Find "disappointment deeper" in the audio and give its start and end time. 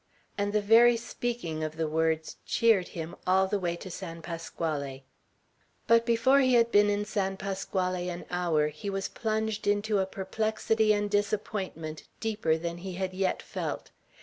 11.07-12.57